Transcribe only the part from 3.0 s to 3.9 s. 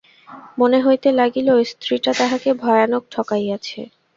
ঠকাইয়াছে।